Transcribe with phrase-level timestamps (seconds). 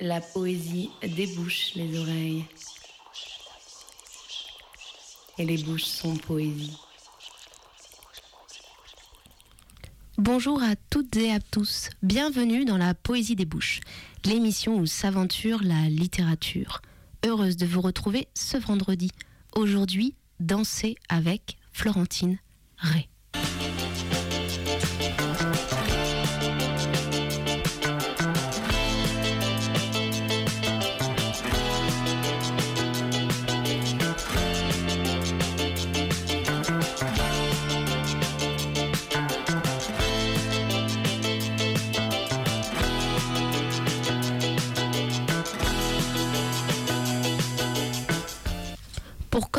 [0.00, 2.44] La poésie débouche les oreilles.
[5.38, 6.78] Et les bouches sont poésie.
[10.16, 11.90] Bonjour à toutes et à tous.
[12.02, 13.80] Bienvenue dans la Poésie des bouches,
[14.24, 16.80] l'émission où s'aventure la littérature.
[17.26, 19.10] Heureuse de vous retrouver ce vendredi.
[19.56, 22.38] Aujourd'hui, danser avec Florentine
[22.76, 23.08] Ray.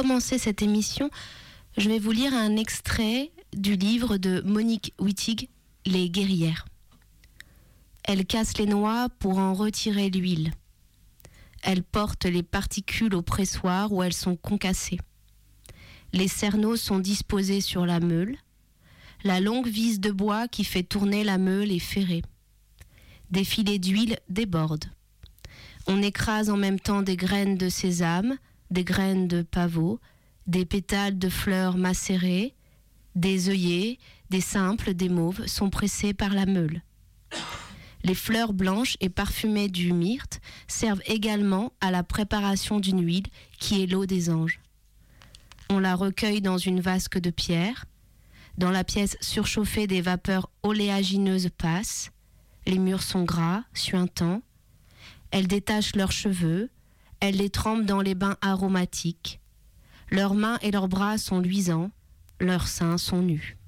[0.10, 1.12] Commencer cette émission,
[1.78, 5.50] je vais vous lire un extrait du livre de Monique Wittig,
[5.86, 6.66] Les guerrières.
[8.06, 10.50] Elle casse les noix pour en retirer l'huile.
[11.62, 14.98] Elle porte les particules au pressoir où elles sont concassées.
[16.12, 18.36] Les cerneaux sont disposés sur la meule.
[19.24, 22.24] La longue vis de bois qui fait tourner la meule est ferrée.
[23.30, 24.90] Des filets d'huile débordent.
[25.86, 28.40] On écrase en même temps des graines de sésame,
[28.72, 30.00] des graines de pavot,
[30.48, 32.56] des pétales de fleurs macérées,
[33.16, 33.98] des œillets,
[34.30, 36.82] des simples, des mauves sont pressés par la meule.
[38.04, 43.28] Les fleurs blanches et parfumées du myrte servent également à la préparation d'une huile
[43.60, 44.60] qui est l'eau des anges.
[45.70, 47.86] On la recueille dans une vasque de pierre.
[48.58, 52.12] Dans la pièce surchauffée, des vapeurs oléagineuses passent.
[52.66, 54.42] Les murs sont gras, suintants.
[55.32, 56.70] Elles détachent leurs cheveux,
[57.20, 59.40] elles les trempent dans les bains aromatiques.
[60.10, 61.92] Leurs mains et leurs bras sont luisants,
[62.40, 63.59] leurs seins sont nus.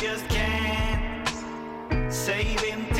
[0.00, 1.28] Just can't
[2.12, 2.97] save him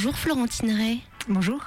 [0.00, 1.00] Bonjour Florentine Ray.
[1.28, 1.60] Bonjour.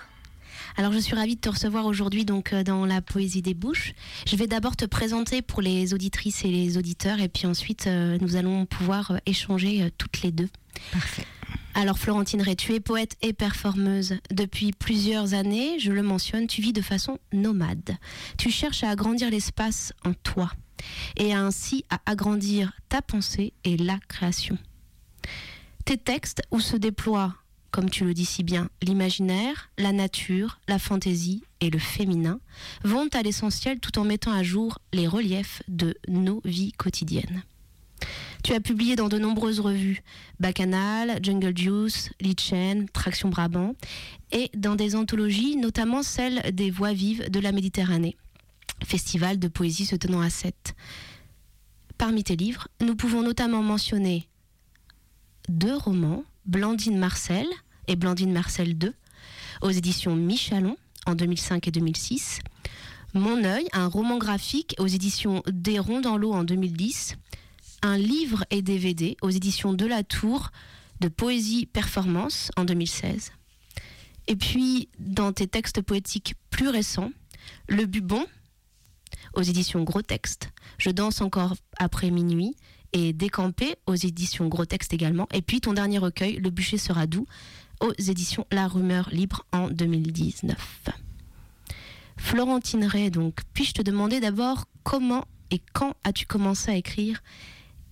[0.77, 3.91] Alors je suis ravie de te recevoir aujourd'hui donc euh, dans la poésie des bouches.
[4.25, 8.17] Je vais d'abord te présenter pour les auditrices et les auditeurs et puis ensuite euh,
[8.21, 10.47] nous allons pouvoir euh, échanger euh, toutes les deux.
[10.93, 11.25] Parfait.
[11.73, 14.15] Alors Florentine Ray, tu es poète et performeuse.
[14.31, 17.97] Depuis plusieurs années, je le mentionne, tu vis de façon nomade.
[18.37, 20.49] Tu cherches à agrandir l'espace en toi
[21.17, 24.57] et ainsi à agrandir ta pensée et la création.
[25.83, 27.35] Tes textes où se déploient,
[27.71, 32.39] comme tu le dis si bien, l'imaginaire, la nature, la fantaisie et le féminin
[32.83, 37.43] vont à l'essentiel tout en mettant à jour les reliefs de nos vies quotidiennes.
[38.43, 40.01] Tu as publié dans de nombreuses revues,
[40.39, 43.75] Bacchanal, Jungle Juice, Litchen, Traction Brabant,
[44.31, 48.17] et dans des anthologies, notamment celle des Voix vives de la Méditerranée,
[48.83, 50.75] festival de poésie se tenant à Sète.
[51.99, 54.27] Parmi tes livres, nous pouvons notamment mentionner
[55.47, 57.47] deux romans, Blandine Marcel
[57.87, 58.93] et Blandine Marcel 2,
[59.61, 62.39] aux éditions Michalon en 2005 et 2006,
[63.13, 67.15] Mon œil, un roman graphique aux éditions Des ronds dans l'eau en 2010,
[67.83, 70.51] un livre et DVD aux éditions de la Tour
[70.99, 73.31] de poésie performance en 2016.
[74.27, 77.11] Et puis, dans tes textes poétiques plus récents,
[77.67, 78.25] Le Bubon
[79.33, 82.55] aux éditions Gros Texte, Je danse encore après minuit
[82.93, 85.27] et Décampé aux éditions Gros Texte également.
[85.33, 87.27] Et puis ton dernier recueil, Le bûcher sera doux,
[87.79, 90.89] aux éditions La Rumeur Libre en 2019.
[92.17, 97.23] Florentine Ray, donc, puis-je te demander d'abord comment et quand as-tu commencé à écrire?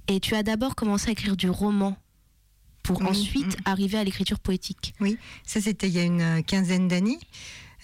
[0.08, 1.98] Et tu as d'abord commencé à écrire du roman
[2.84, 3.62] pour Oui, ensuite mm.
[3.66, 4.94] arriver à l'écriture poétique.
[5.44, 7.20] Ça, c'était il y a une quinzaine d'années.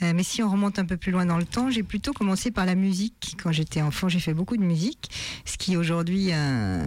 [0.01, 2.51] Euh, mais si on remonte un peu plus loin dans le temps, j'ai plutôt commencé
[2.51, 3.35] par la musique.
[3.41, 5.09] Quand j'étais enfant, j'ai fait beaucoup de musique,
[5.45, 6.81] ce qui aujourd'hui euh,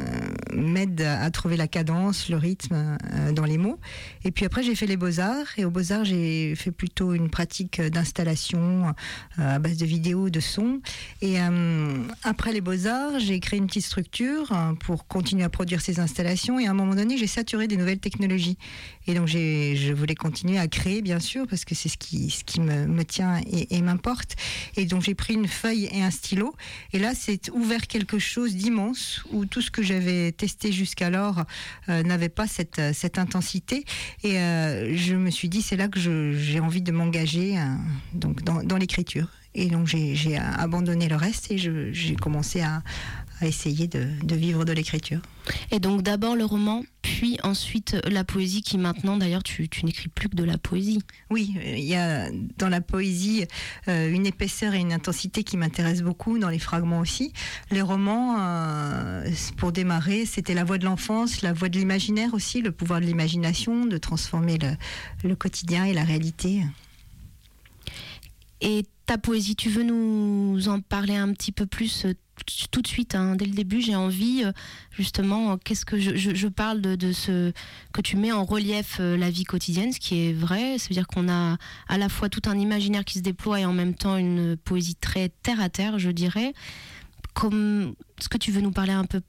[0.53, 3.79] m'aide à trouver la cadence, le rythme euh, dans les mots.
[4.25, 5.47] Et puis après, j'ai fait les beaux-arts.
[5.57, 8.95] Et aux beaux-arts, j'ai fait plutôt une pratique d'installation
[9.37, 10.81] à base de vidéos, de sons.
[11.23, 11.37] Et
[12.23, 16.59] après les beaux-arts, j'ai créé une petite structure euh, pour continuer à produire ces installations.
[16.59, 18.59] Et à un moment donné, j'ai saturé des nouvelles technologies.
[19.07, 22.98] Et donc, je voulais continuer à créer, bien sûr, parce que c'est ce qui me,
[22.99, 24.37] me tient et, m'importe.
[24.77, 26.55] Et donc, j'ai pris une feuille et un stylo.
[26.93, 31.45] Et là, c'est ouvert quelque chose d'immense où tout ce que j'avais testé jusqu'alors
[31.89, 32.79] euh, n'avait pas cette,
[33.19, 33.85] intensité.
[34.25, 37.63] Et euh, je me suis dit, c'est là que j'ai envie de m'engager euh,
[38.15, 39.29] donc dans, l'écriture.
[39.55, 42.83] Et donc, j'ai abandonné le reste et j'ai commencé à,
[43.41, 45.21] à essayer de, de vivre de l'écriture.
[45.71, 50.09] Et donc d'abord le roman, puis ensuite la poésie qui maintenant d'ailleurs tu, tu n'écris
[50.09, 51.01] plus que de la poésie.
[51.31, 53.47] Oui, il y a dans la poésie
[53.89, 57.33] euh, une épaisseur et une intensité qui m'intéressent beaucoup, dans les fragments aussi.
[57.71, 62.61] Les romans, euh, pour démarrer, c'était la voix de l'enfance, la voix de l'imaginaire aussi,
[62.61, 66.63] le pouvoir de l'imagination, de transformer le, le quotidien et la réalité.
[68.61, 72.13] Et ta poésie, tu veux nous en parler un petit peu plus euh,
[72.71, 74.53] tout de suite, hein, dès le début, j'ai envie euh,
[74.91, 77.53] justement, euh, qu'est-ce que je, parle de, ce
[77.95, 81.57] que tu mets en relief la vie quotidienne, ce qui est vrai, c'est-à-dire qu'on a
[81.89, 84.95] à la fois tout un imaginaire qui se déploie et en même temps une poésie
[84.95, 86.53] très terre à terre, je dirais.
[87.33, 89.23] Comme, est-ce que tu veux nous parler un peu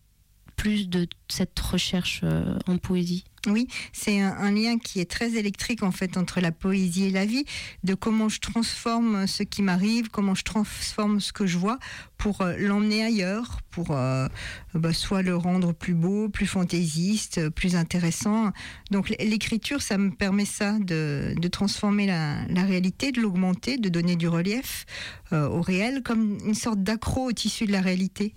[0.57, 2.25] plus de cette recherche
[2.67, 3.23] en poésie?
[3.47, 7.25] Oui, c'est un, lien qui est très électrique en fait entre la poésie et la
[7.25, 7.45] vie,
[7.83, 11.79] de comment je transforme ce qui m'arrive, comment je transforme ce que je vois
[12.17, 14.27] pour euh, l'emmener ailleurs, pour euh,
[14.73, 18.51] bah, soit le rendre plus beau, plus fantaisiste, euh, plus intéressant.
[18.91, 24.27] Donc l'écriture, ça me permet ça, de, transformer la, réalité, de l'augmenter, de donner du
[24.27, 24.85] relief
[25.33, 28.35] euh, au réel, comme une sorte d'accro au tissu de la réalité.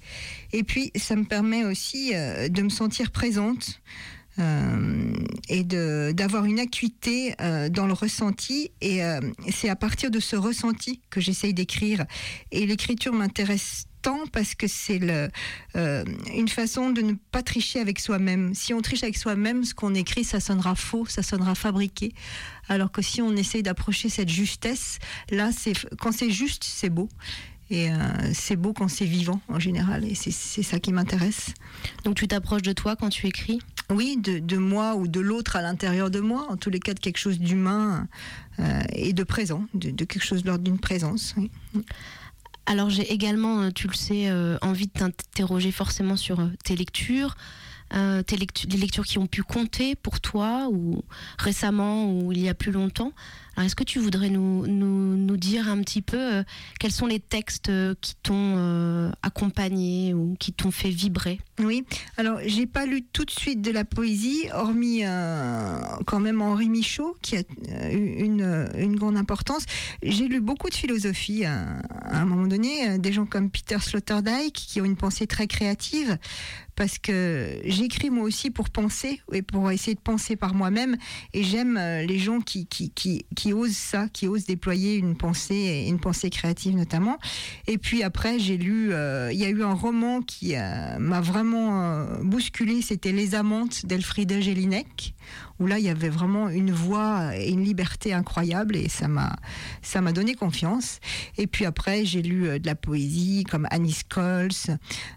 [0.52, 3.80] Et puis, ça me permet aussi euh, de me sentir présente
[4.38, 5.12] euh,
[5.48, 8.70] et d'avoir une acuité euh, dans le ressenti.
[8.80, 9.20] Et euh,
[9.50, 12.04] c'est à partir de ce ressenti que j'essaye d'écrire.
[12.50, 15.00] Et l'écriture m'intéresse tant parce que c'est
[15.76, 18.54] euh, une façon de ne pas tricher avec soi-même.
[18.54, 22.12] Si on triche avec soi-même, ce qu'on écrit, ça sonnera faux, ça sonnera fabriqué.
[22.68, 24.98] Alors que si on essaye d'approcher cette justesse,
[25.30, 25.50] là,
[26.00, 27.08] quand c'est juste, c'est beau.
[27.70, 27.88] Et
[28.34, 30.04] c'est beau quand c'est vivant en général.
[30.04, 31.54] Et c'est ça qui m'intéresse.
[32.04, 33.60] Donc tu t'approches de toi quand tu écris?
[33.90, 37.00] Oui, de, moi ou de l'autre à l'intérieur de moi, en tous les cas de
[37.00, 38.08] quelque chose d'humain
[38.58, 41.34] euh, et de présent, de, quelque chose l'ordre d'une présence.
[42.66, 47.36] Alors j'ai également, euh, tu le sais, euh, envie de t'interroger forcément sur tes lectures.
[47.94, 51.02] Euh, les lectures qui ont pu compter pour toi, ou
[51.38, 53.12] récemment, ou il y a plus longtemps.
[53.60, 56.42] Est-ce que tu voudrais nous, nous, nous dire un petit peu euh,
[56.80, 61.38] quels sont les textes euh, qui t'ont accompagné ou qui t'ont fait vibrer?
[61.58, 61.84] Oui,
[62.16, 65.02] alors j'ai pas lu tout de suite de la poésie, hormis
[66.06, 67.42] quand même Henri Michaud, qui a
[67.92, 69.64] eu une, une grande importance.
[70.02, 74.54] J'ai lu beaucoup de philosophie à, à un moment donné, des gens comme Peter Sloterdijk,
[74.54, 76.18] qui ont une pensée très créative,
[76.76, 80.96] parce que j'écris moi aussi pour penser et pour essayer de penser par moi-même,
[81.32, 82.92] et j'aime euh, les gens qui, qui,
[83.34, 87.18] qui, osent ça, qui osent déployer une pensée, une pensée créative notamment.
[87.66, 91.20] Et puis après, j'ai lu, euh, il y a eu un roman qui euh, m'a
[91.20, 95.14] vraiment euh, bousculé, c'était Les Amantes d'Elfriede Jelinek,
[95.58, 99.36] où là, il y avait vraiment une voix et une liberté incroyable, et ça m'a,
[99.82, 100.98] ça m'a donné confiance.
[101.38, 104.76] Et puis après, j'ai lu euh, de la poésie comme Annie Scholes,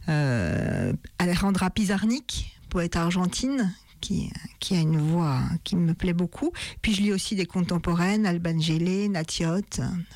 [0.10, 6.52] euh, Alejandra Pizarnik, poète argentine, qui, qui a une voix qui me plaît beaucoup.
[6.82, 9.62] Puis je lis aussi des contemporaines, Alban Gélé, Natiot,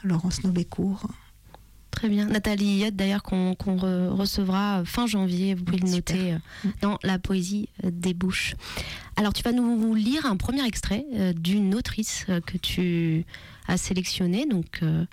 [0.03, 1.07] Laurence Nobécourt.
[1.89, 2.27] Très bien.
[2.27, 6.37] Nathalie Yot, d'ailleurs, qu'on qu'on re- recevra fin janvier, vous pouvez le noter euh,
[6.81, 8.53] dans la poésie des bouches.
[9.19, 13.25] Alors, tu vas nous lire un premier extrait euh, d'une autrice euh, que tu
[13.67, 14.45] as sélectionnée.
[14.45, 15.03] Donc, euh,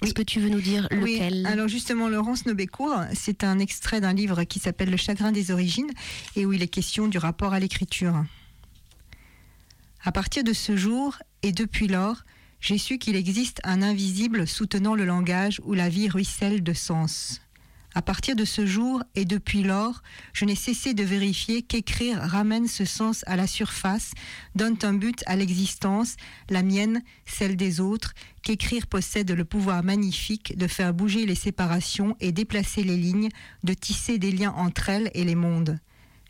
[0.00, 0.14] est-ce Oui.
[0.14, 1.02] que tu veux nous dire lequel?
[1.02, 5.50] Oui, alors justement, Laurence Nobécourt, c'est un extrait d'un livre qui s'appelle Le chagrin des
[5.50, 5.90] origines
[6.36, 8.24] et où il est question du rapport à l'écriture.
[10.02, 12.24] À partir de ce jour et depuis lors,
[12.60, 17.42] j'ai su qu'il existe un invisible soutenant le langage où la vie ruisselle de sens.
[17.96, 20.02] À partir de ce jour et depuis lors,
[20.34, 24.12] je n'ai cessé de vérifier qu'écrire ramène ce sens à la surface,
[24.54, 26.16] donne un but à l'existence,
[26.50, 28.12] la mienne, celle des autres,
[28.42, 33.30] qu'écrire possède le pouvoir magnifique de faire bouger les séparations et déplacer les lignes,
[33.64, 35.78] de tisser des liens entre elles et les mondes.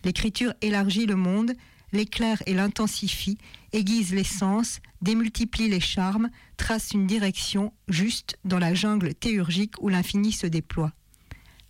[0.04, 1.52] L'écriture élargit le monde,
[1.92, 3.38] l'éclaire et l'intensifie,
[3.72, 9.88] aiguise les sens, démultiplie les charmes, trace une direction juste dans la jungle théurgique où
[9.88, 10.92] l'infini se déploie.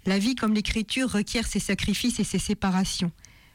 [0.06, 3.10] La vie comme l'écriture requiert ses sacrifices et ses séparations.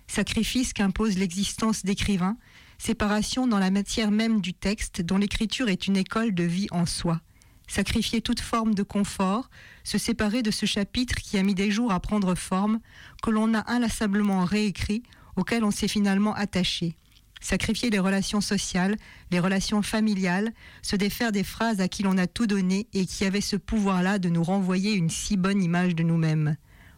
[0.08, 2.36] Sacrifices qu'impose l'existence d'écrivain,
[2.78, 6.86] séparation dans la matière même du texte dont l'écriture est une école de vie en
[6.86, 7.22] soi.
[7.68, 9.50] Sacrifier toute forme de confort,
[9.86, 12.82] se séparer de ce chapitre qui a mis des jours à prendre forme,
[13.24, 15.04] que l'on a inlassablement réécrit,
[15.38, 16.98] auquel on s'est finalement attaché.
[17.42, 18.96] Sacrifier les relations sociales,
[19.32, 23.26] les relations familiales, se défaire des phrases à qui l'on a tout donné et qui
[23.26, 26.56] avaient ce pouvoir-là de nous renvoyer une si bonne image de nous-mêmes.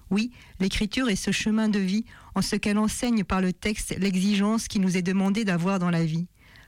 [0.10, 4.68] Oui, l'écriture est ce chemin de vie en ce qu'elle enseigne par le texte l'exigence
[4.68, 6.28] qui nous est demandée d'avoir dans la vie.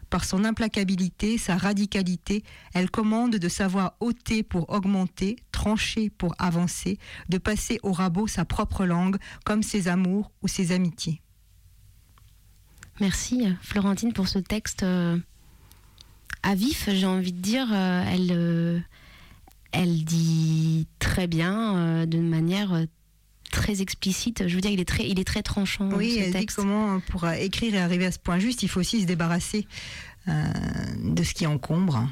[0.09, 6.97] Par son implacabilité, sa radicalité, elle commande de savoir ôter pour augmenter, trancher pour avancer,
[7.27, 11.21] de passer au rabot sa propre langue, comme ses amours ou ses amitiés.
[13.01, 15.17] Merci, Florentine, pour ce texte euh,
[16.43, 17.67] à vif, j'ai envie de dire.
[17.73, 18.79] euh, elle, euh,
[19.71, 22.85] elle dit très bien, d'une manière
[23.51, 24.47] très explicite.
[24.47, 25.89] Je veux dire, il est très, il est très tranchant.
[25.91, 26.55] Oui, ce elle dit texte.
[26.55, 29.67] comment pour écrire et arriver à ce point juste, il faut aussi se débarrasser
[30.27, 32.07] de ce qui encombre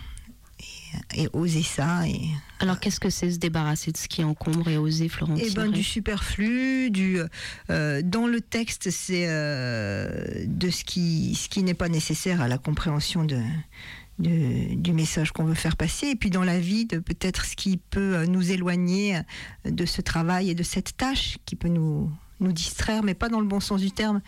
[1.16, 2.08] et, oser ça.
[2.08, 2.20] Et,
[2.60, 5.70] Alors, qu'est-ce que c'est se débarrasser de ce qui encombre et oser, Florentine Eh ben,
[5.70, 7.18] du superflu, du
[7.70, 12.48] euh, dans le texte, c'est euh, de ce qui ce qui n'est pas nécessaire à
[12.48, 13.40] la compréhension de,
[14.20, 17.56] de- du message qu'on veut faire passer, et puis dans la vie, de peut-être ce
[17.56, 19.20] qui peut euh, nous éloigner
[19.66, 23.40] de ce travail et de cette tâche qui peut nous nous distraire, mais pas dans
[23.40, 24.20] le bon sens du terme,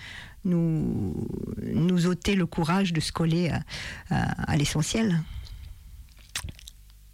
[0.45, 1.27] nous
[1.63, 3.59] nous ôter le courage de se coller à,
[4.09, 5.21] à- à l'essentiel.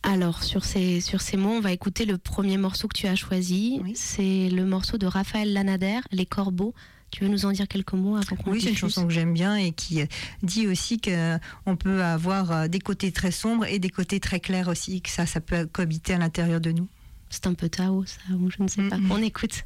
[0.04, 3.16] Alors, sur ces, sur ces mots, on va écouter le premier morceau que tu as
[3.16, 3.80] choisi.
[3.84, 3.94] Oui.
[3.96, 6.74] C'est le morceau de Raphaël Lanader, Les Corbeaux.
[7.12, 9.34] Tu veux nous en dire quelques mots avant qu'on Oui, c'est une chanson que j'aime
[9.34, 10.06] bien et qui euh,
[10.44, 14.70] dit aussi qu'on peut avoir euh, des côtés très sombres et des côtés très clairs
[14.70, 16.88] aussi, que ça, ça peut cohabiter à l'intérieur de nous.
[17.30, 18.98] C'est un peu Tao, ça, ou je ne sais pas.
[18.98, 19.12] Mhm.
[19.12, 19.66] On écoute.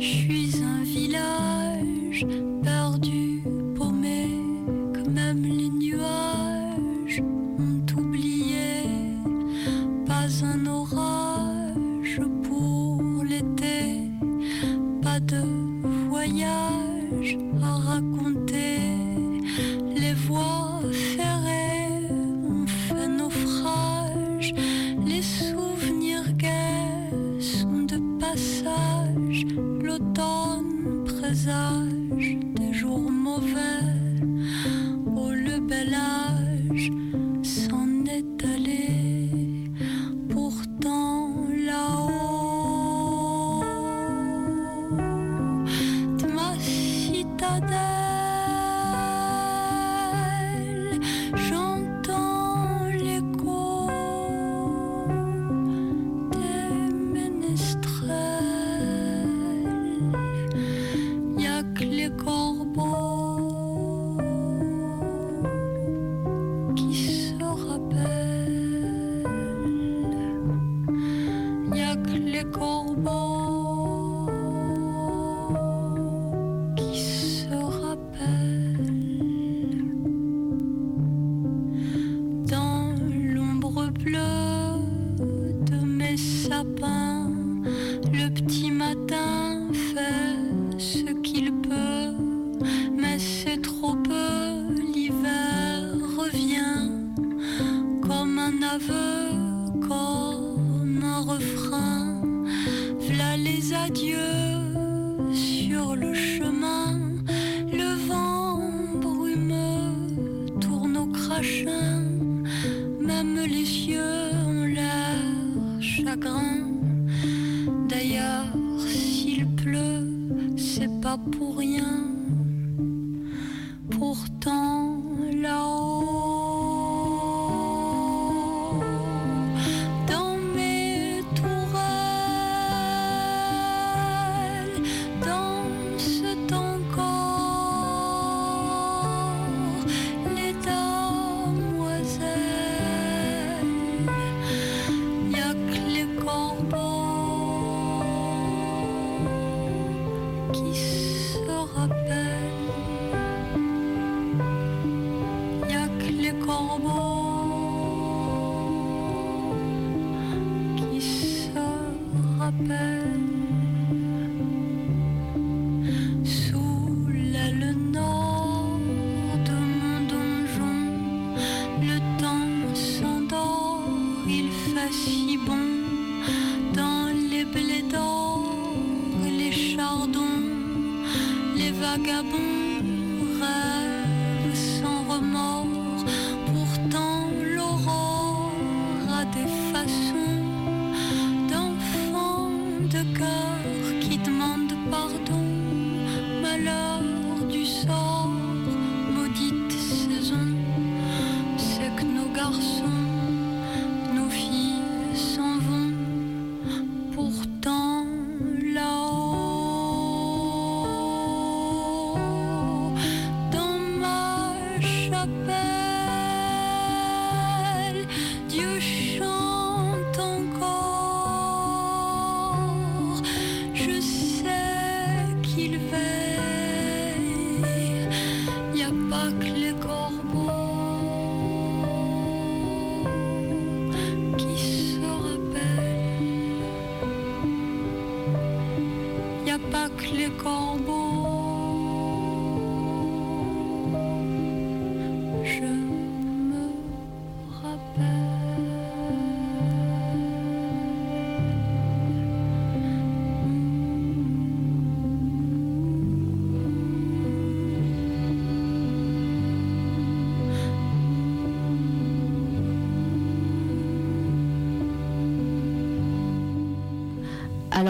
[0.00, 2.24] Je suis un village
[29.82, 33.89] L'automne présage des jours mauvais.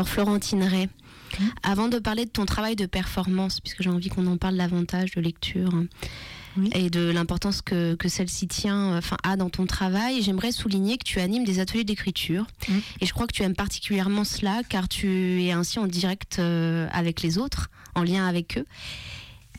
[0.00, 0.88] Alors Florentine Ray,
[1.62, 5.10] avant de parler de ton travail de performance, puisque j'ai envie qu'on en parle davantage
[5.10, 5.84] de lecture hein,
[6.56, 6.70] Oui.
[6.74, 11.04] et de l'importance que, que celle-ci tient, enfin a dans ton travail, j'aimerais souligner que
[11.04, 12.78] tu animes des ateliers d'écriture Mm.
[13.02, 16.88] et je crois que tu aimes particulièrement cela car tu es ainsi en direct euh,
[16.92, 18.64] avec les autres, en lien avec eux.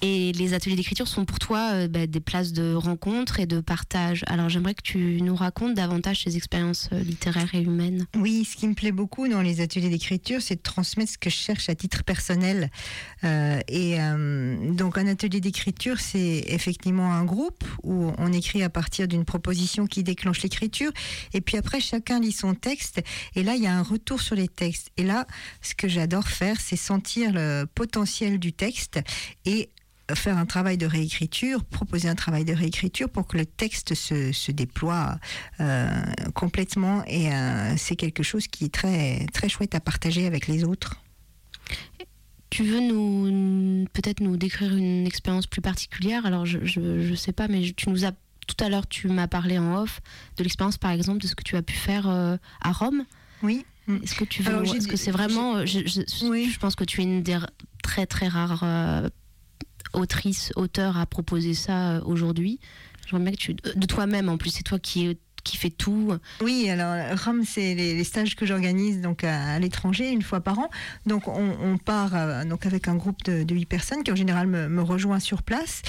[0.04, 3.60] Et les ateliers d'écriture sont pour toi euh, bah, des places de rencontre et de
[3.60, 4.24] partage.
[4.26, 8.08] Alors j'aimerais que tu nous racontes davantage ces expériences euh, littéraires et humaines.
[8.16, 11.30] Oui, ce qui me plaît beaucoup dans les ateliers d'écriture, c'est de transmettre ce que
[11.30, 12.72] je cherche à titre personnel.
[13.24, 13.98] Euh, et
[14.72, 19.86] donc, un atelier d'écriture, c'est effectivement un groupe où on écrit à partir d'une proposition
[19.86, 20.92] qui déclenche l'écriture.
[21.34, 23.02] Et puis après, chacun lit son texte.
[23.36, 24.90] Et là, il y a un retour sur les textes.
[24.98, 25.28] Et là,
[25.62, 29.00] ce que j'adore faire, c'est sentir le potentiel du texte
[29.46, 29.70] et
[30.16, 34.32] faire un travail de réécriture, proposer un travail de réécriture pour que le texte se,
[34.32, 35.18] se déploie
[35.60, 35.90] euh,
[36.34, 40.64] complètement et euh, c'est quelque chose qui est très, très chouette à partager avec les
[40.64, 40.98] autres.
[42.50, 46.26] Tu veux nous peut-être nous décrire une expérience plus particulière?
[46.26, 48.12] Alors je, je, je sais pas, mais tu nous as
[48.48, 50.02] tout à l'heure tu m'as parlé en off
[50.36, 53.06] de l'expérience par exemple de ce que tu as pu faire euh, à Rome.
[53.44, 53.66] Oui.
[54.04, 56.50] Est-ce que tu veux Est-ce que c'est vraiment je, je- Oui.
[56.54, 57.38] je pense que tu es une des
[57.84, 59.10] très très rares euh,
[59.94, 62.60] autrices auteurs à proposer ça euh, aujourd'hui.
[63.08, 66.14] J'aimerais bien que tu de toi-même en plus c'est toi qui qui fait tout.
[66.42, 70.70] Oui, alors Rome, c'est les, stages que j'organise donc à, l'étranger une fois par an.
[71.06, 74.48] Donc on, part euh, donc avec un groupe de, de 8 personnes qui en général
[74.48, 75.82] me, me rejoint sur place.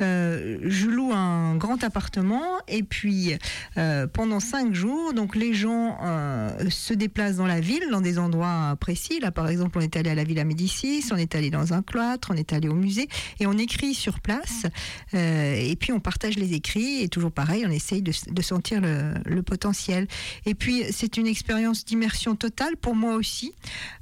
[0.00, 3.34] Euh, je loue un grand appartement et puis
[3.76, 5.98] euh, pendant 5 jours, donc les gens
[6.68, 9.20] se déplacent dans la ville, dans des endroits précis.
[9.20, 11.82] Là, par exemple, on est allé à la Villa Médicis, on est allé dans un
[11.82, 14.66] cloître, on est allé au musée et on écrit sur place.
[15.12, 19.42] Et puis on partage les écrits et toujours pareil, on essaye de sentir le, le
[19.42, 20.06] potentiel.
[20.46, 23.52] Et puis c'est une expérience d'immersion totale pour moi aussi,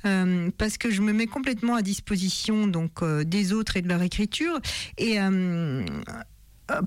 [0.05, 3.89] euh, parce que je me mets complètement à disposition donc euh, des autres et de
[3.89, 4.59] leur écriture.
[4.97, 5.85] Et euh, euh,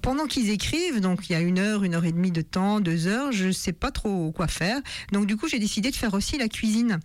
[0.01, 2.79] pendant qu'ils écrivent, donc il y a une heure, une heure et demie de temps,
[2.79, 4.79] deux heures, je sais pas trop quoi faire.
[5.11, 6.99] Donc du coup, j'ai décidé de faire aussi la cuisine.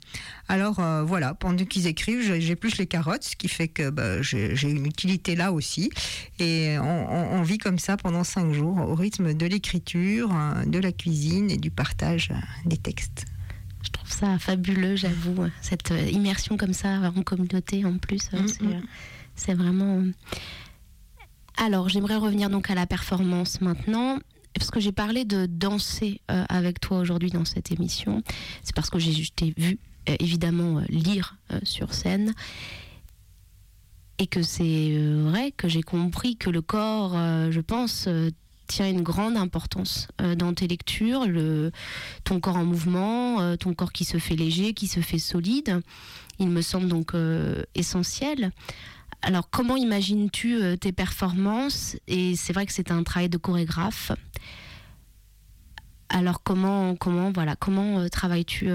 [0.49, 4.21] Alors euh, voilà, pendant qu'ils écrivent, j'ai- j'épluche les carottes, ce qui fait que bah,
[4.23, 5.91] j'ai une utilité là aussi.
[6.39, 10.65] Et on, on- on vit comme ça pendant cinq jours, au rythme de l'écriture, euh,
[10.67, 12.35] de la cuisine et du partage euh,
[12.67, 13.25] des textes.
[13.83, 18.29] Je trouve ça fabuleux, j'avoue, cette euh, immersion comme ça en communauté en plus.
[18.35, 18.73] euh, Mm, mm.
[18.73, 18.81] euh,
[19.37, 20.03] C'est vraiment.
[21.57, 24.19] Alors, j'aimerais revenir donc à la performance maintenant.
[24.55, 28.23] Parce que j'ai parlé de danser euh, avec toi aujourd'hui dans cette émission,
[28.63, 32.33] c'est parce que j'ai t'ai vu euh, évidemment euh, lire euh, sur scène
[34.19, 37.13] et que c'est vrai que j'ai compris que le corps,
[37.51, 38.09] je pense,
[38.67, 41.71] tient une grande importance dans tes lectures, le,
[42.25, 45.83] ton corps en mouvement, ton corps qui se fait léger, qui se fait solide.
[46.39, 47.13] Il me semble donc
[47.75, 48.53] essentiel.
[49.27, 51.97] Alors, comment imagines-tu euh, tes performances?
[52.07, 54.13] Et c'est vrai que c'est un travail de chorégraphe.
[56.09, 58.69] Alors, comment, comment, voilà, comment euh, travailles-tu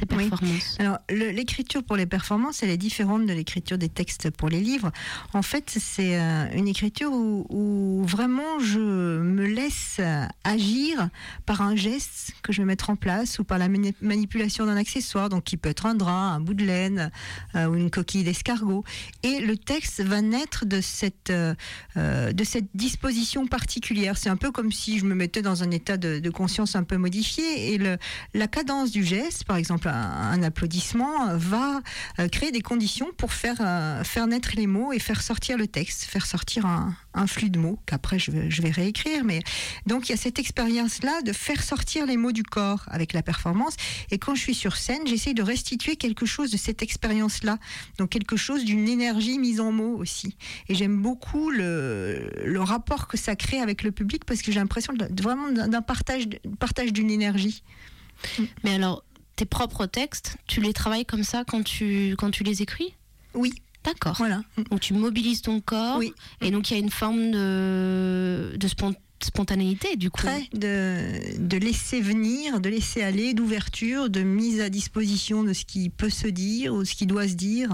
[0.00, 0.28] Oui.
[0.28, 4.60] performances Alors, l'écriture pour les performances, elle est différente de l'écriture des textes pour les
[4.60, 4.90] livres.
[5.32, 11.08] En fait, c'est euh, une écriture où, où vraiment je me laisse euh, agir
[11.44, 14.76] par un geste que je vais mettre en place ou par la mani- manipulation d'un
[14.76, 17.12] accessoire, donc qui peut être un drap, un bout de laine
[17.54, 18.82] euh, ou une coquille d'escargot.
[19.22, 21.54] Et le texte va naître de cette, euh,
[22.32, 24.18] de cette disposition particulière.
[24.18, 26.82] C'est un peu comme si je me mettais dans un état de, de conscience un
[26.82, 27.98] peu modifié et le,
[28.34, 31.80] la cadence du geste, par exemple un, un applaudissement, euh, va
[32.18, 35.66] euh, créer des conditions pour faire, euh, faire naître les mots et faire sortir le
[35.66, 36.94] texte, faire sortir un,
[37.26, 39.24] flux de mots qu'après je vais, réécrire.
[39.24, 39.40] Mais
[39.86, 43.22] donc il y a cette expérience-là de faire sortir les mots du corps avec la
[43.22, 43.74] performance.
[44.10, 47.58] Et quand je suis sur scène, j'essaye de restituer quelque chose de cette expérience-là,
[47.98, 50.36] donc quelque chose d'une énergie mise en mots aussi.
[50.68, 54.92] Et j'aime beaucoup le, rapport que ça crée avec le public parce que j'ai l'impression
[55.10, 57.62] vraiment d'un partage, partage d'une énergie.
[58.64, 59.04] Mais alors,
[59.36, 62.94] tes propres textes, tu les travailles comme ça quand tu, quand tu les écris?
[63.34, 63.52] Oui,
[63.84, 64.14] D'accord.
[64.18, 64.40] voilà.
[64.70, 66.12] Donc tu mobilises ton corps Oui.
[66.40, 70.22] et donc il y a une forme de, de spon- spontanéité du coup.
[70.22, 75.64] Très de, de laisser venir, de laisser aller, d'ouverture, de mise à disposition de ce
[75.64, 77.70] qui peut se dire ou ce qui doit se dire.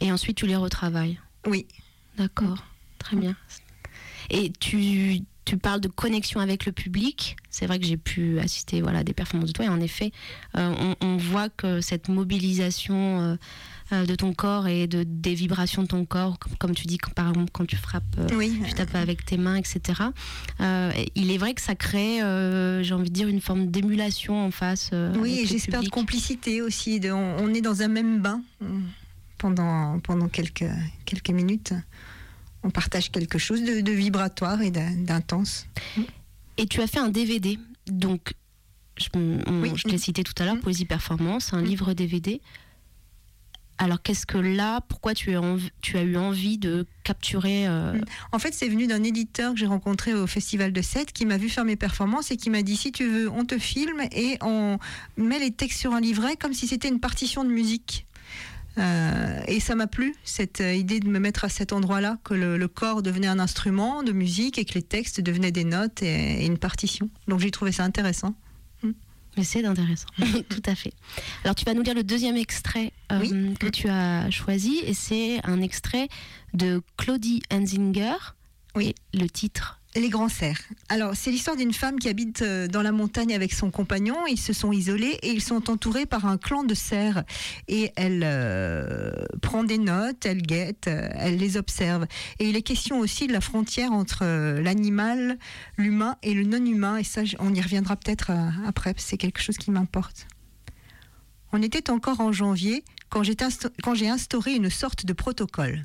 [0.00, 1.18] Et ensuite tu les retravailles.
[1.46, 1.66] Oui.
[2.16, 2.64] D'accord.
[2.98, 3.34] Très bien.
[4.28, 7.34] Et tu, tu parles de connexion avec le public.
[7.50, 10.12] C'est vrai que j'ai pu assister voilà, à des performances de toi et en effet,
[10.56, 13.36] euh, on, on voit que cette mobilisation euh,
[13.92, 16.98] euh, de ton corps et de, des vibrations de ton corps, comme, comme tu dis,
[16.98, 18.04] quand- par exemple quand tu frappes
[18.36, 18.60] Oui.
[18.64, 19.80] tu tapes avec tes mains, etc.
[20.60, 24.46] Euh, il est vrai que ça crée, euh, j'ai envie de dire, une forme d'émulation
[24.46, 24.90] en face.
[24.92, 27.00] euh, Oui, et j'espère de complicité aussi.
[27.00, 28.40] De, on, on est dans un même bain
[29.38, 30.64] pendant, pendant quelques,
[31.04, 31.72] quelques minutes.
[32.62, 35.66] On partage quelque chose de, de vibratoire et d'in- d'intense.
[36.58, 38.34] Et tu as fait un DVD, donc
[38.98, 39.72] je, Oui.
[39.76, 40.60] je l'ai cité tout à l'heure, Mm.
[40.60, 41.64] Poésie Performance, un Mm.
[41.64, 42.40] livre DVD.
[43.78, 47.94] Alors qu'est-ce que là, pourquoi tu as, env- tu as eu envie de capturer euh,
[47.94, 48.04] Mm.
[48.32, 51.38] En fait, c'est venu d'un éditeur que j'ai rencontré au Festival de Sète qui m'a
[51.38, 54.36] vu faire mes performances et qui m'a dit si tu veux, on te filme et
[54.42, 54.78] on
[55.16, 58.04] met les textes sur un livret comme si c'était une partition de musique.
[58.78, 62.34] Euh, et ça m'a plu, cette euh, idée de me mettre à cet endroit-là, que
[62.34, 66.02] le, le corps devenait un instrument de musique et que les textes devenaient des notes
[66.02, 67.10] et, et une partition.
[67.28, 68.34] Donc j'ai trouvé ça intéressant.
[69.36, 70.08] Mais c'est intéressant,
[70.48, 70.92] tout à fait.
[71.44, 73.54] Alors tu vas nous lire le deuxième extrait euh, Oui.
[73.60, 76.08] que tu as choisi, et c'est un extrait
[76.52, 78.16] de Claudie Hensinger.
[78.74, 78.92] Oui.
[79.12, 79.79] Et le titre.
[79.96, 80.62] Les grands cerfs.
[80.88, 84.24] Alors, c'est l'histoire d'une femme qui habite euh, dans la montagne avec son compagnon.
[84.28, 87.24] Ils se sont isolés et ils sont entourés par un clan de cerfs.
[87.66, 89.10] Et elle euh,
[89.42, 92.06] prend des notes, elle guette, euh, elle les observe.
[92.38, 94.24] Et il est question aussi de la frontière entre
[94.60, 95.38] l'animal,
[95.76, 96.96] l'humain et le non-humain.
[96.98, 98.30] Et ça, on y reviendra peut-être
[98.64, 100.28] après, c'est quelque chose qui m'importe.
[101.52, 105.84] On était encore en janvier quand j'ai insta- quand j'ai instauré une sorte de protocole.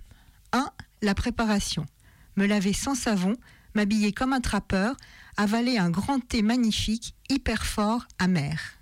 [0.51, 0.69] 1.
[1.01, 1.87] La préparation.
[2.35, 3.35] Me laver sans savon,
[3.75, 4.95] m'habiller comme un trappeur,
[5.37, 8.79] avaler un grand thé magnifique, hyper fort, amer.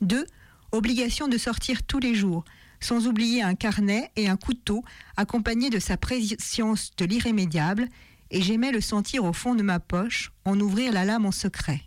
[0.00, 0.26] 2.
[0.72, 2.44] Obligation de sortir tous les jours,
[2.80, 4.84] sans oublier un carnet et un couteau,
[5.16, 7.88] accompagné de sa préscience de l'irrémédiable,
[8.30, 11.82] et j'aimais le sentir au fond de ma poche, en ouvrir la lame en secret.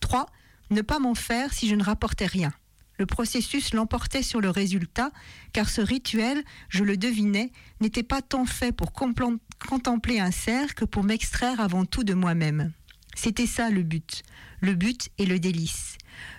[0.00, 0.26] 3.
[0.70, 2.52] Ne pas m'en faire si je ne rapportais rien.
[2.98, 5.12] Le processus l'emportait sur le résultat,
[5.52, 10.74] car ce rituel, je le devinais, n'était pas tant fait pour complan- contempler un cerf
[10.74, 12.72] que pour m'extraire avant tout de moi-même.
[13.14, 14.22] C'était ça le but.
[14.60, 15.96] Le but est le délice.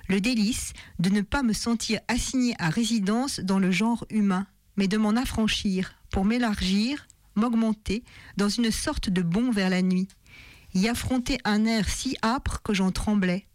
[0.07, 4.87] Le délice de ne pas me sentir assigné à résidence dans le genre humain, mais
[4.87, 8.03] de m'en affranchir pour m'élargir, m'augmenter
[8.37, 10.07] dans une sorte de bond vers la nuit.
[10.73, 13.45] Y affronter un air si âpre que j'en tremblais.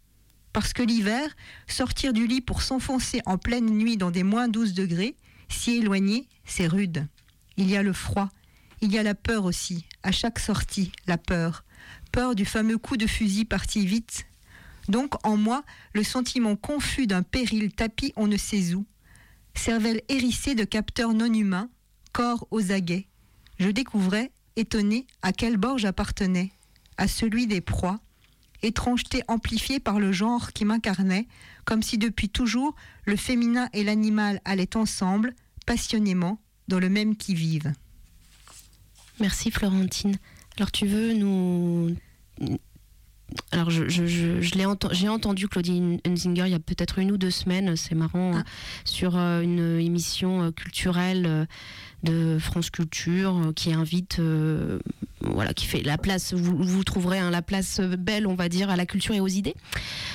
[0.53, 1.35] Parce que l'hiver,
[1.67, 5.15] sortir du lit pour s'enfoncer en pleine nuit dans des moins 12 degrés,
[5.49, 7.07] si éloigné, c'est rude.
[7.57, 8.29] Il y a le froid,
[8.85, 11.63] il y a la peur aussi, à chaque sortie, la peur.
[12.11, 14.27] Peur du fameux coup de fusil parti vite.
[14.89, 18.85] Donc en moi, le sentiment confus d'un péril tapis on ne sait où.
[19.55, 21.67] Cervelle hérissée de capteurs non humains,
[22.13, 23.07] corps aux aguets.
[23.57, 26.51] Je découvrais, étonné, à quel bord j'appartenais.
[26.97, 27.99] À celui des proies,
[28.61, 31.27] étrangeté amplifiée par le genre qui m'incarnait,
[31.65, 35.33] comme si depuis toujours le féminin et l'animal allaient ensemble,
[35.65, 37.73] passionnément, dans le même qui-vive.
[39.19, 40.15] Merci Florentine.
[40.57, 41.95] Alors tu veux nous...
[43.51, 47.11] Alors je, je, je, je l'ai j'ai entendu Claudine Hunzinger il y a peut-être une
[47.11, 48.39] ou deux semaines, c'est marrant, Ah.
[48.39, 48.43] euh,
[48.85, 51.45] sur euh, une émission euh, culturelle euh,
[52.03, 54.77] de France Culture qui invite, euh,
[55.21, 58.69] voilà, qui fait la place, vous, vous trouverez hein, la place belle, on va dire,
[58.69, 59.55] à la culture et aux idées,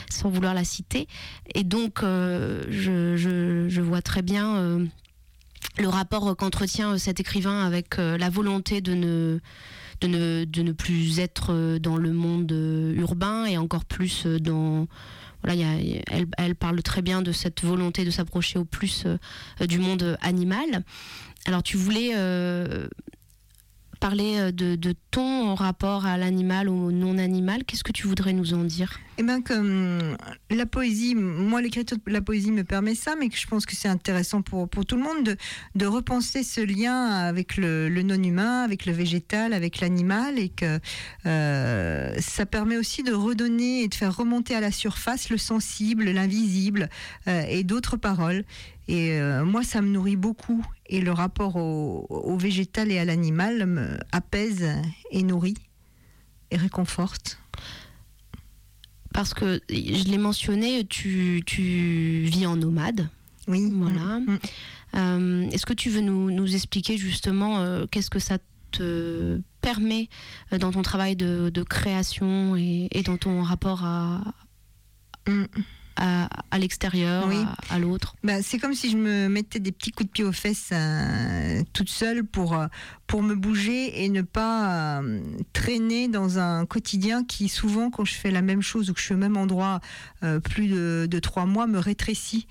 [0.09, 1.09] sans vouloir la citer.
[1.57, 4.87] Et donc euh, je, je, je vois très bien euh,
[5.79, 9.41] le rapport qu'entretient euh, cet écrivain avec euh, la volonté de ne
[10.01, 14.25] de ne, de ne plus être euh, dans le monde euh, urbain et encore plus
[14.27, 14.87] euh, dans
[15.43, 20.85] elle, parle très bien de cette volonté de s'approcher au plus euh, du monde animal.
[21.47, 22.89] Alors tu voulais euh,
[24.01, 27.65] parler euh, de, ton rapport à l'animal ou au non-animal.
[27.65, 28.99] Qu'est-ce que tu voudrais nous en dire?
[29.21, 30.17] Eh bien, comme
[30.49, 33.77] la poésie, moi, l'écriture de la poésie me permet ça, mais que je pense que
[33.77, 35.37] c'est intéressant pour, pour tout le monde de,
[35.75, 40.81] de repenser ce lien avec le, le non-humain, avec le végétal, avec l'animal, et que
[41.27, 46.05] euh, ça permet aussi de redonner et de faire remonter à la surface le sensible,
[46.05, 46.89] l'invisible
[47.29, 48.45] euh, et d'autres paroles.
[48.89, 50.65] Et euh, moi, ça me nourrit beaucoup.
[50.87, 54.67] Et le rapport au, au végétal et à l'animal me apaise
[55.11, 55.59] et nourrit
[56.51, 57.39] et réconforte.
[59.13, 63.09] Parce que je l'ai mentionné, tu, tu vis en nomade.
[63.49, 63.71] Oui.
[63.73, 64.21] Voilà.
[64.21, 64.39] Mm.
[64.97, 68.39] Euh, Est-ce que tu veux nous, nous expliquer justement euh, qu'est-ce que ça
[68.71, 70.09] te permet
[70.53, 74.23] euh, dans ton travail de, de création et, et dans ton rapport à,
[75.29, 75.45] Mm.
[76.01, 77.37] À, à l'extérieur, Oui.
[77.69, 78.15] à, à l'autre?
[78.25, 81.63] Bah, c'est comme si je me mettais des petits coups de pied aux fesses euh,
[81.73, 82.67] toute seule pour, euh,
[83.07, 85.21] pour me bouger et ne pas euh,
[85.53, 89.05] traîner dans un quotidien qui souvent quand je fais la même chose ou que je
[89.05, 89.81] suis au même endroit
[90.25, 92.47] euh, plus de, de trois mois me rétrécit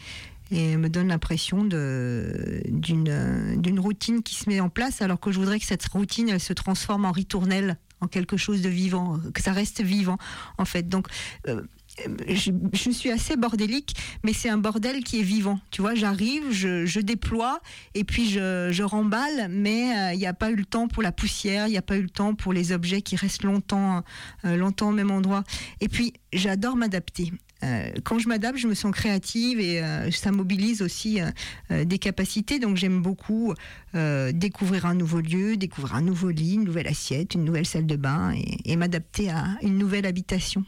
[0.52, 5.40] et me donne l'impression d'une d'une routine qui se met en place alors que je
[5.40, 9.42] voudrais que cette routine elle se transforme en ritournelle en quelque chose de vivant, que
[9.42, 10.18] ça reste vivant
[10.58, 10.88] en fait.
[10.88, 11.08] Donc
[11.48, 11.62] euh,
[12.28, 15.60] je, suis assez bordélique, mais c'est un bordel qui est vivant.
[15.72, 17.60] Tu vois, j'arrive, je, déploie
[17.96, 21.12] et puis je, remballe, mais euh, il n'y a pas eu le temps pour la
[21.12, 24.04] poussière, il n'y a pas eu le temps pour les objets qui restent longtemps,
[24.46, 25.44] euh, longtemps au même endroit.
[25.82, 27.32] Et puis, j'adore m'adapter.
[27.62, 29.82] Euh, quand je m'adapte, je me sens créative et
[30.12, 31.20] ça mobilise aussi
[31.70, 32.58] des capacités.
[32.58, 33.54] Donc j'aime beaucoup
[33.94, 37.98] découvrir un nouveau lieu, découvrir un nouveau lit, une nouvelle assiette, une nouvelle salle de
[37.98, 38.34] bain
[38.64, 40.64] et m'adapter à une nouvelle habitation.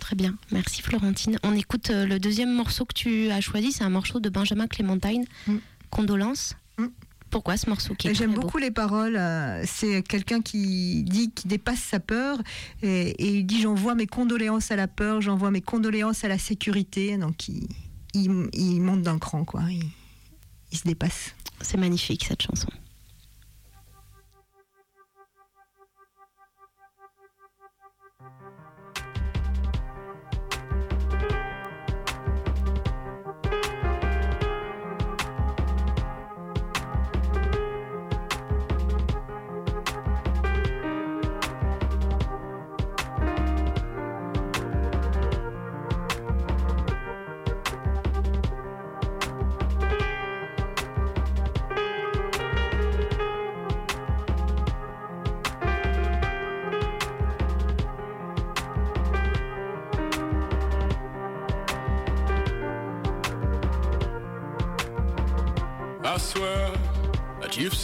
[0.00, 1.38] Très bien, merci Florentine.
[1.44, 4.66] On écoute euh, le deuxième morceau que tu as choisi, c'est un morceau de Benjamin
[4.66, 5.56] Clémentine, Mm.
[5.90, 6.54] Condolences.
[6.78, 6.86] Mm.
[7.30, 9.16] Pourquoi ce morceau qui est J'aime beaucoup les paroles.
[9.16, 12.38] euh, C'est quelqu'un qui dit qu'il dépasse sa peur
[12.82, 16.38] et, et il dit j'envoie mes condoléances à la peur, j'envoie mes condoléances à la
[16.38, 17.16] sécurité.
[17.16, 17.66] Donc il,
[18.14, 19.62] il, il monte d'un cran, quoi.
[19.70, 19.82] Il,
[20.72, 21.34] il se dépasse.
[21.60, 22.68] C'est magnifique cette chanson.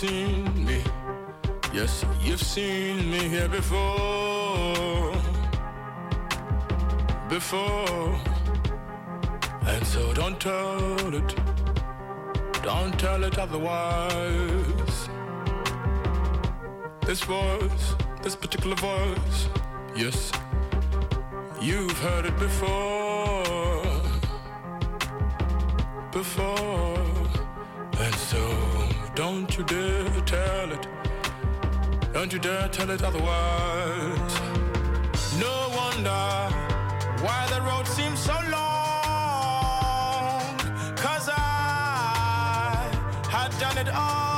[0.01, 0.83] Seen me.
[1.75, 5.13] Yes, you've seen me here before.
[7.29, 8.19] Before.
[9.67, 11.35] And so don't tell it.
[12.63, 15.09] Don't tell it otherwise.
[17.05, 19.49] This voice, this particular voice,
[19.95, 20.33] yes,
[21.61, 23.00] you've heard it before.
[29.61, 30.87] You dare tell it.
[32.15, 34.35] Don't you dare tell it otherwise.
[35.39, 36.23] No wonder
[37.25, 38.71] why the road seems so long.
[40.97, 42.89] Cause I
[43.31, 44.30] had done it all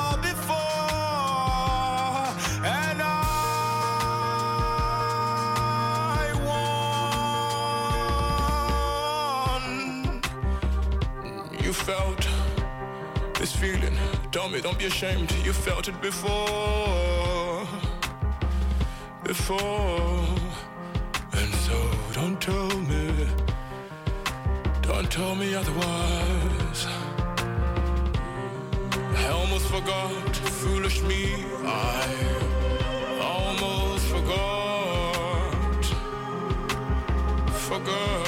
[14.32, 15.30] Tell me, don't be ashamed.
[15.44, 17.66] You felt it before.
[19.24, 20.24] Before.
[21.34, 23.26] And so don't tell me.
[24.80, 26.86] Don't tell me otherwise.
[29.16, 31.44] I almost forgot, foolish me.
[31.66, 32.08] I
[33.20, 35.84] almost forgot.
[37.68, 38.24] Forgot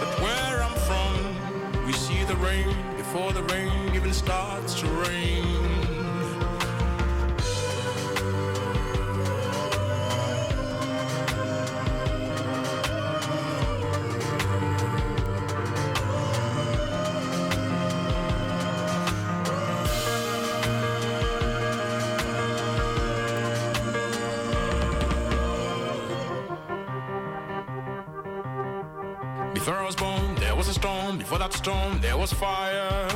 [0.00, 4.57] that where I'm from, we see the rain before the rain even starts
[31.58, 32.00] storm.
[32.00, 33.08] There was fire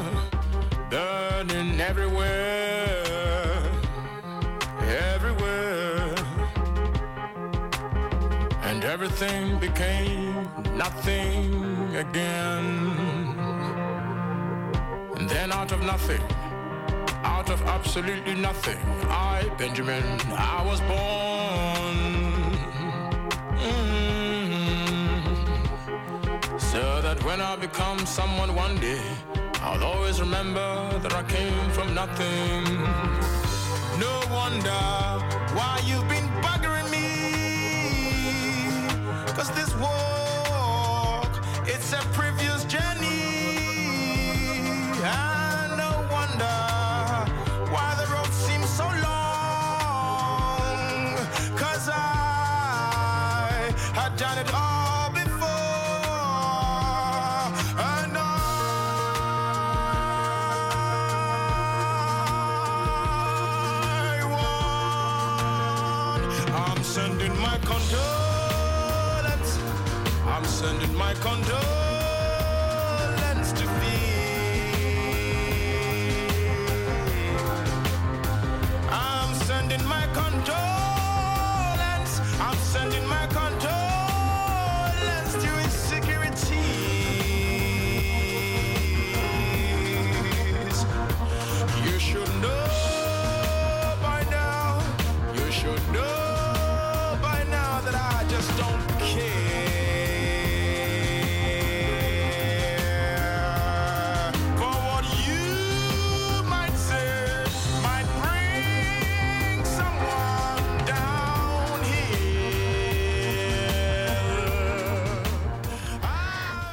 [0.91, 3.63] burning everywhere,
[5.15, 6.15] everywhere.
[8.69, 10.35] And everything became
[10.77, 11.51] nothing
[12.05, 12.67] again.
[15.17, 16.23] And then out of nothing,
[17.23, 20.05] out of absolutely nothing, I, Benjamin,
[20.57, 22.02] I was born.
[27.25, 29.03] When I become someone one day,
[29.61, 32.65] I'll always remember that I came from nothing.
[33.99, 34.83] No wonder
[35.57, 37.09] why you've been buggering me.
[39.37, 41.33] Cause this walk,
[41.67, 42.32] it's a previous
[71.13, 71.62] my condolence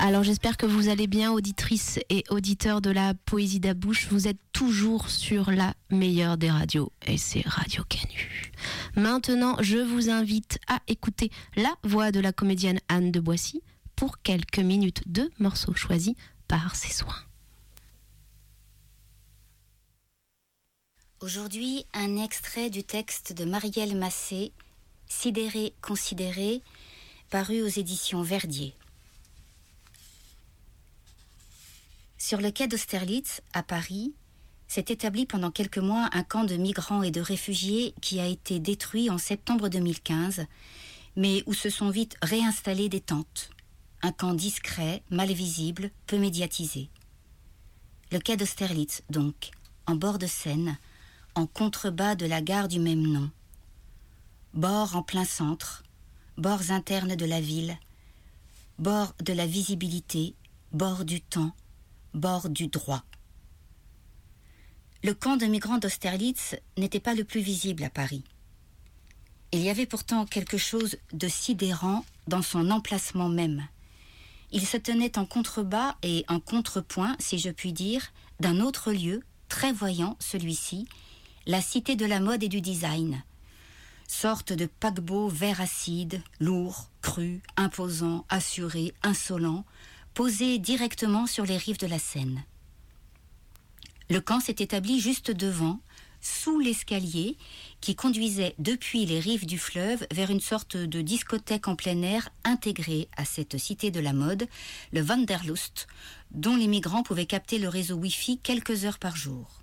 [0.10, 4.08] Alors j'espère que vous allez bien, auditrices et auditeurs de la Poésie d'Abouche.
[4.10, 8.52] Vous êtes toujours sur la meilleure des radios, et c'est Radio Canu.
[8.96, 13.62] Maintenant, je vous invite à écouter la voix de la comédienne Anne de Boissy
[13.96, 16.16] pour quelques minutes de morceaux choisis
[16.48, 17.24] par ses soins.
[21.22, 24.54] Aujourd'hui, un extrait du texte de Marielle Massé,
[25.06, 26.64] Sidéré, considéré,
[27.30, 28.74] paru aux éditions Verdier.
[32.22, 34.14] Sur le quai d'Austerlitz, à Paris,
[34.68, 38.60] s'est établi pendant quelques mois un camp de migrants et de réfugiés qui a été
[38.60, 40.46] détruit en septembre 2015,
[41.16, 43.50] mais où se sont vite réinstallées des tentes.
[44.02, 46.90] Un camp discret, mal visible, peu médiatisé.
[48.12, 49.52] Le quai d'Austerlitz, donc,
[49.88, 50.78] en bord de Seine,
[51.36, 53.32] en contrebas de la gare du même nom.
[54.54, 55.84] Bord en plein centre,
[56.38, 57.78] bords internes de la ville,
[58.78, 60.36] bord de la visibilité,
[60.74, 61.54] bord du temps,
[62.14, 63.04] bord du droit.
[65.04, 68.24] Le camp de migrants d'Austerlitz n'était pas le plus visible à Paris.
[69.52, 73.68] Il y avait pourtant quelque chose de sidérant dans son emplacement même.
[74.52, 79.24] Il se tenait en contrebas et en contrepoint, si je puis dire, d'un autre lieu,
[79.48, 80.88] très voyant celui-ci,
[81.46, 83.24] la cité de la mode et du design.
[84.08, 89.66] Sorte de paquebot vert acide, lourd, cru, imposant, assuré, insolent,
[90.14, 92.44] posé directement sur les rives de la Seine.
[94.10, 95.80] Le camp s'est établi juste devant,
[96.22, 97.38] sous l'escalier
[97.80, 102.30] qui conduisait depuis les rives du fleuve vers une sorte de discothèque en plein air
[102.44, 104.48] intégrée à cette cité de la mode,
[104.92, 105.88] le Wanderlust,
[106.32, 109.62] dont les migrants pouvaient capter le réseau Wi-Fi quelques heures par jour.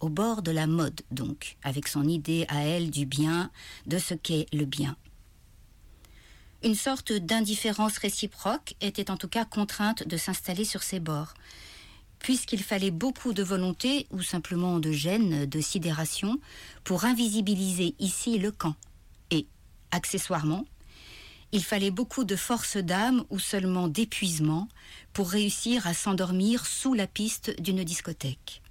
[0.00, 3.50] Au bord de la mode, donc, avec son idée à elle du bien,
[3.86, 4.96] de ce qu'est le bien.
[6.62, 11.34] Une sorte d'indifférence réciproque était en tout cas contrainte de s'installer sur ses bords,
[12.18, 16.38] puisqu'il fallait beaucoup de volonté ou simplement de gêne, de sidération,
[16.82, 18.74] pour invisibiliser ici le camp.
[19.30, 19.46] Et,
[19.90, 20.64] accessoirement,
[21.52, 24.68] il fallait beaucoup de force d'âme ou seulement d'épuisement
[25.12, 28.62] pour réussir à s'endormir sous la piste d'une discothèque.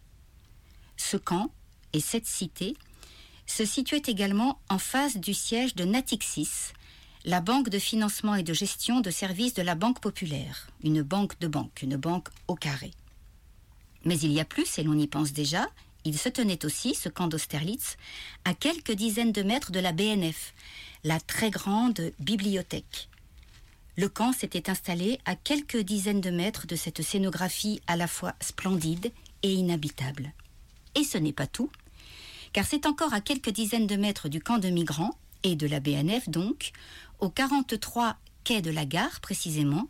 [0.97, 1.51] Ce camp
[1.93, 2.75] et cette cité
[3.45, 6.73] se situaient également en face du siège de Natixis,
[7.25, 11.39] la banque de financement et de gestion de services de la Banque populaire, une banque
[11.39, 12.91] de banque, une banque au carré.
[14.03, 15.67] Mais il y a plus, et l'on y pense déjà,
[16.03, 17.97] il se tenait aussi, ce camp d'Austerlitz,
[18.45, 20.53] à quelques dizaines de mètres de la BNF,
[21.03, 23.09] la très grande bibliothèque.
[23.97, 28.35] Le camp s'était installé à quelques dizaines de mètres de cette scénographie à la fois
[28.39, 29.11] splendide
[29.41, 30.31] et inhabitable.
[30.93, 31.71] Et ce n'est pas tout,
[32.53, 35.79] car c'est encore à quelques dizaines de mètres du camp de migrants, et de la
[35.79, 36.71] BNF donc,
[37.19, 39.87] au 43 quai de la gare précisément,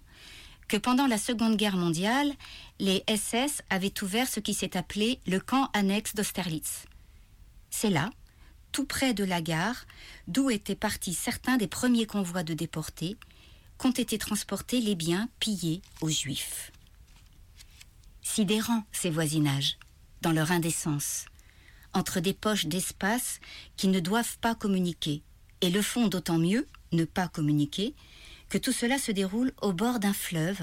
[0.68, 2.34] que pendant la Seconde Guerre mondiale,
[2.80, 6.86] les SS avaient ouvert ce qui s'est appelé le camp annexe d'Austerlitz.
[7.70, 8.10] C'est là,
[8.72, 9.86] tout près de la gare,
[10.28, 13.18] d'où étaient partis certains des premiers convois de déportés,
[13.78, 16.72] qu'ont été transportés les biens pillés aux Juifs.
[18.22, 19.78] Sidérant ces voisinages,
[20.22, 21.26] dans leur indécence,
[21.94, 23.40] entre des poches d'espace
[23.78, 25.22] qui ne doivent pas communiquer,
[25.62, 27.94] et le font d'autant mieux, ne pas communiquer,
[28.50, 30.62] que tout cela se déroule au bord d'un fleuve,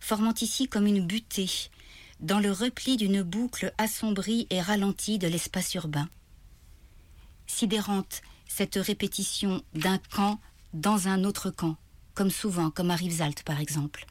[0.00, 1.50] formant ici comme une butée,
[2.20, 6.08] dans le repli d'une boucle assombrie et ralentie de l'espace urbain.
[7.46, 10.40] Sidérante cette répétition d'un camp
[10.72, 11.76] dans un autre camp,
[12.14, 14.06] comme souvent, comme à Rivesaltes par exemple.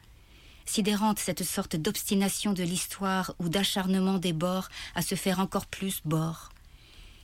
[0.66, 6.00] Sidérante cette sorte d'obstination de l'histoire ou d'acharnement des bords à se faire encore plus
[6.04, 6.50] bord.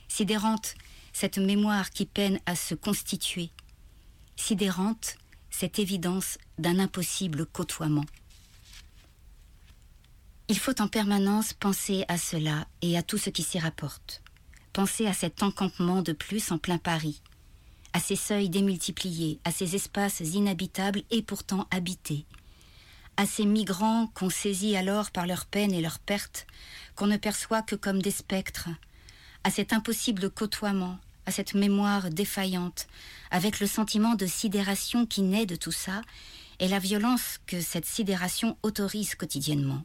[0.07, 0.75] Sidérante
[1.11, 3.51] cette mémoire qui peine à se constituer.
[4.35, 5.17] Sidérante
[5.49, 8.05] cette évidence d'un impossible côtoiement.
[10.49, 14.23] Il faut en permanence penser à cela et à tout ce qui s'y rapporte.
[14.73, 17.21] Penser à cet encampement de plus en plein Paris,
[17.93, 22.25] à ces seuils démultipliés, à ces espaces inhabitables et pourtant habités,
[23.15, 26.47] à ces migrants qu'on saisit alors par leur peine et leur perte,
[26.95, 28.69] qu'on ne perçoit que comme des spectres,
[29.43, 32.87] à cet impossible côtoiement, à cette mémoire défaillante,
[33.31, 36.01] avec le sentiment de sidération qui naît de tout ça,
[36.59, 39.83] et la violence que cette sidération autorise quotidiennement.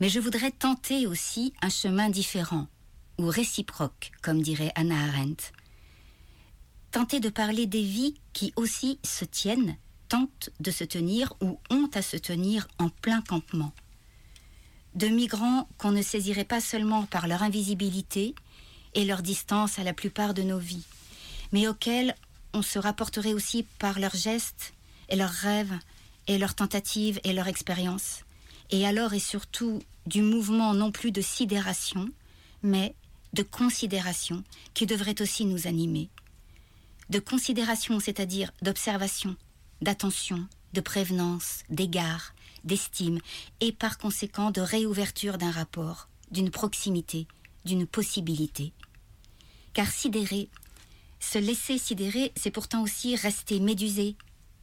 [0.00, 2.66] Mais je voudrais tenter aussi un chemin différent,
[3.18, 5.52] ou réciproque, comme dirait Anna Arendt.
[6.90, 9.76] Tenter de parler des vies qui aussi se tiennent,
[10.08, 13.72] tentent de se tenir ou ont à se tenir en plein campement.
[14.94, 18.34] De migrants qu'on ne saisirait pas seulement par leur invisibilité
[18.94, 20.84] et leur distance à la plupart de nos vies,
[21.52, 22.14] mais auxquels
[22.52, 24.74] on se rapporterait aussi par leurs gestes
[25.08, 25.78] et leurs rêves
[26.26, 28.24] et leurs tentatives et leurs expériences,
[28.70, 32.08] et alors et surtout du mouvement non plus de sidération,
[32.62, 32.94] mais
[33.32, 36.10] de considération qui devrait aussi nous animer.
[37.10, 39.36] De considération, c'est-à-dire d'observation,
[39.80, 42.34] d'attention, de prévenance, d'égard,
[42.64, 43.18] d'estime,
[43.60, 47.26] et par conséquent de réouverture d'un rapport, d'une proximité,
[47.64, 48.72] d'une possibilité.
[49.72, 50.48] Car sidérer,
[51.20, 54.16] se laisser sidérer, c'est pourtant aussi rester médusé,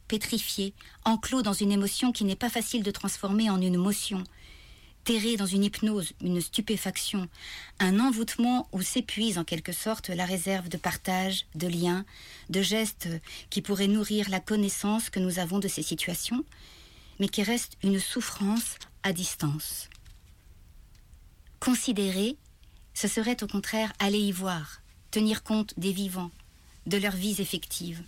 [0.07, 0.73] pétrifié,
[1.05, 4.23] enclos dans une émotion qui n'est pas facile de transformer en une motion,
[5.03, 7.27] terré dans une hypnose, une stupéfaction,
[7.79, 12.05] un envoûtement où s'épuise en quelque sorte la réserve de partage, de lien,
[12.49, 13.07] de gestes
[13.49, 16.43] qui pourraient nourrir la connaissance que nous avons de ces situations,
[17.19, 19.89] mais qui reste une souffrance à distance.
[21.59, 22.37] Considérer,
[22.99, 26.31] ce serait au contraire aller y voir, tenir compte des vivants,
[26.85, 28.03] de leurs vies effectives,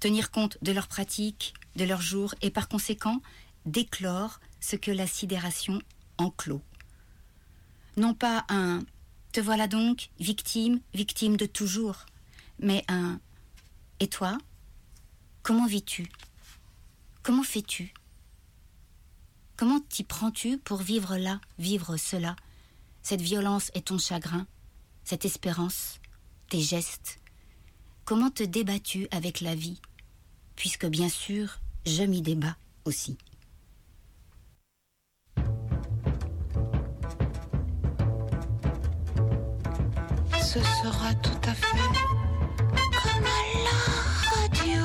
[0.00, 3.20] tenir compte de leurs pratiques, de leurs jours, et par conséquent
[3.66, 5.82] déclore ce que la sidération
[6.16, 6.62] enclos.
[7.98, 8.82] Non pas un
[9.32, 12.06] Te voilà donc, victime, victime de toujours.
[12.58, 13.20] Mais un.
[14.00, 14.38] Et toi
[15.42, 16.10] Comment vis-tu?
[17.22, 17.92] Comment fais-tu?
[19.58, 22.34] Comment t'y prends-tu pour vivre là, vivre cela?
[23.02, 24.46] Cette violence est ton chagrin,
[25.02, 25.98] cette espérance,
[26.48, 27.18] tes gestes.
[28.04, 29.80] Comment te débats-tu avec la vie
[30.54, 33.18] Puisque bien sûr, je m'y débats aussi.
[40.40, 41.78] Ce sera tout à fait
[43.02, 43.78] comme à la
[44.30, 44.84] radio.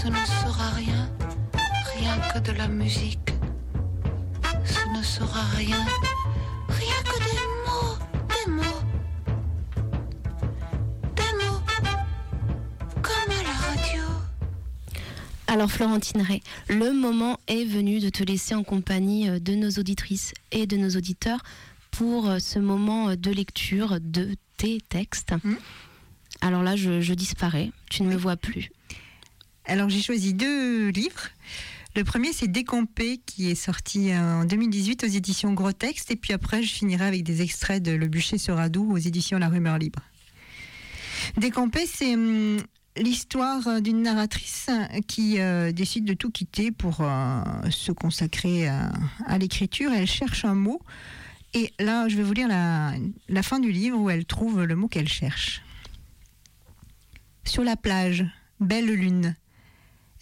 [0.00, 1.10] Ce ne sera rien,
[1.96, 3.31] rien que de la musique.
[5.22, 5.86] Ce ne sera rien,
[6.68, 7.96] rien que des mots,
[8.28, 8.82] des mots.
[11.14, 11.60] Des mots,
[13.02, 14.02] comme à la radio.
[15.46, 19.70] Alors Florentine Ray, le moment est venu de te laisser en compagnie euh, de nos
[19.70, 21.42] auditrices et de nos auditeurs
[21.92, 25.34] pour euh, ce moment euh, de lecture de tes textes.
[25.44, 25.56] Mhm.
[26.40, 28.72] Alors là, je, je disparais, tu ne me vois plus.
[29.66, 31.28] Alors j'ai choisi deux livres.
[31.94, 36.32] Le premier c'est Décampé qui est sorti en 2018 aux éditions Gros Texte et puis
[36.32, 38.36] après je finirai avec des extraits de Le bûcher
[38.70, 40.00] doux aux éditions La Rumeur Libre.
[41.36, 42.56] Décampé c'est hum,
[42.96, 44.70] l'histoire d'une narratrice
[45.06, 49.92] qui euh, décide de tout quitter pour euh, se consacrer à, l'écriture.
[49.92, 50.80] Elle cherche un mot
[51.52, 54.88] et là je vais vous lire la fin du livre où elle trouve le mot
[54.88, 55.60] qu'elle cherche.
[57.44, 58.24] Sur la plage,
[58.60, 59.36] belle lune.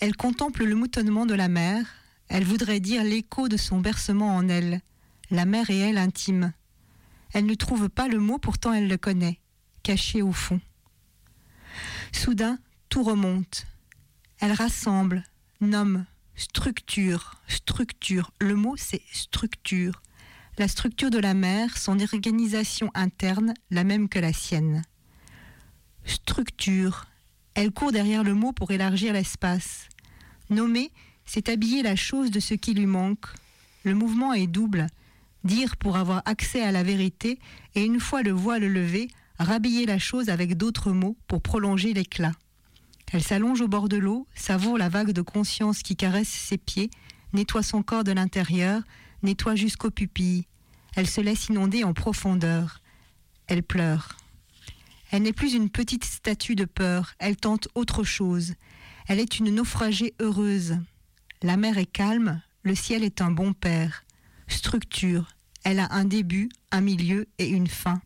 [0.01, 1.85] Elle contemple le moutonnement de la mer.
[2.29, 4.81] Elle voudrait dire l'écho de son bercement en elle.
[5.31, 6.55] La mer et elle intime.
[7.33, 9.39] Elle ne trouve pas le mot, pourtant elle le connaît,
[9.83, 10.61] caché au fond.
[12.13, 13.67] Soudain, tout remonte.
[14.39, 15.23] Elle rassemble,
[15.61, 18.33] nomme, structure, structure.
[18.41, 20.01] Le mot, c'est structure.
[20.57, 24.83] La structure de la mer, son organisation interne, la même que la sienne.
[26.05, 27.07] Structure.
[27.61, 29.91] Elle court derrière le mot pour élargir l'espace.
[30.49, 30.91] Nommer,
[31.27, 33.27] c'est habiller la chose de ce qui lui manque.
[33.85, 34.87] Le mouvement est double.
[35.45, 37.39] Dire pour avoir accès à la vérité,
[37.75, 39.09] et une fois le voile levé,
[39.39, 42.33] rhabiller la chose avec d'autres mots pour prolonger l'éclat.
[43.13, 46.89] Elle s'allonge au bord de l'eau, savoure la vague de conscience qui caresse ses pieds,
[47.35, 48.81] nettoie son corps de l'intérieur,
[49.23, 50.47] nettoie jusqu'aux pupilles.
[50.97, 52.81] Elle se laisse inonder en profondeur.
[53.49, 54.17] Elle pleure.
[55.11, 58.55] Elle n'est plus une petite statue de peur, elle tente autre chose.
[59.09, 60.79] Elle est une naufragée heureuse.
[61.43, 64.05] La mer est calme, le ciel est un bon père.
[64.47, 65.29] Structure,
[65.65, 68.01] elle a un début, un milieu et une fin.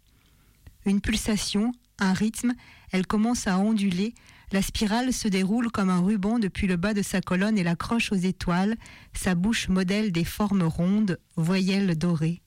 [0.87, 2.55] Une pulsation, un rythme,
[2.91, 4.15] elle commence à onduler,
[4.53, 8.13] la spirale se déroule comme un ruban depuis le bas de sa colonne et l'accroche
[8.13, 8.77] aux étoiles,
[9.13, 12.44] sa bouche modèle des formes rondes, voyelles dorées.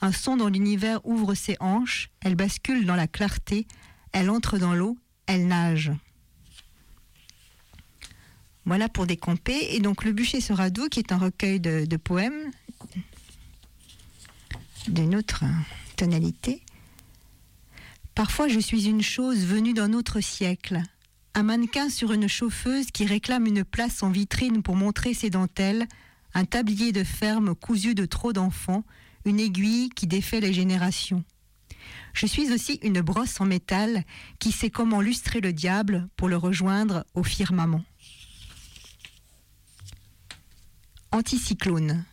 [0.00, 3.66] Un son dans l'univers ouvre ses hanches, elle bascule dans la clarté,
[4.12, 4.96] elle entre dans l'eau,
[5.26, 5.92] elle nage.
[8.64, 9.74] Voilà pour décamper.
[9.74, 12.50] Et donc Le bûcher sera doux, qui est un recueil de, de poèmes
[14.88, 15.44] d'une autre
[15.96, 16.62] tonalité.
[18.14, 20.80] Parfois je suis une chose venue d'un autre siècle,
[21.34, 25.86] un mannequin sur une chauffeuse qui réclame une place en vitrine pour montrer ses dentelles,
[26.34, 28.84] un tablier de ferme cousu de trop d'enfants,
[29.24, 31.24] une aiguille qui défait les générations.
[32.12, 34.04] Je suis aussi une brosse en métal
[34.38, 37.84] qui sait comment lustrer le diable pour le rejoindre au firmament.
[41.12, 42.04] Anticyclone.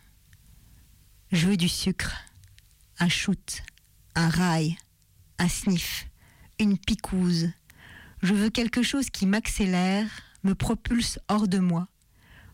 [1.30, 2.16] Je veux du sucre,
[2.98, 3.62] un shoot,
[4.14, 4.76] un rail,
[5.38, 6.08] un sniff,
[6.58, 7.50] une picouse.
[8.22, 10.08] Je veux quelque chose qui m'accélère,
[10.42, 11.86] me propulse hors de moi.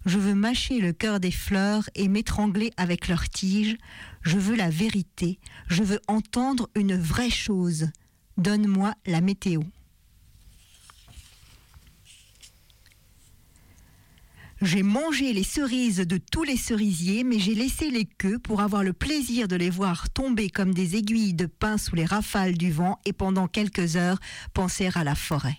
[0.05, 3.77] Je veux mâcher le cœur des fleurs et m'étrangler avec leurs tiges.
[4.23, 5.39] Je veux la vérité.
[5.67, 7.89] Je veux entendre une vraie chose.
[8.37, 9.63] Donne-moi la météo.
[14.61, 18.83] J'ai mangé les cerises de tous les cerisiers, mais j'ai laissé les queues pour avoir
[18.83, 22.71] le plaisir de les voir tomber comme des aiguilles de pain sous les rafales du
[22.71, 24.21] vent et pendant quelques heures
[24.55, 25.59] penser à la forêt.